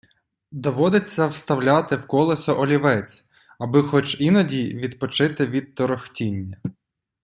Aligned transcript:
Доводиться 0.51 1.27
вставляти 1.27 1.95
в 1.95 2.07
колесо 2.07 2.59
олівець, 2.59 3.25
аби 3.59 3.83
хоч 3.83 4.21
іноді 4.21 4.67
відпочити 4.73 5.45
від 5.47 5.75
торохтіння. 5.75 6.57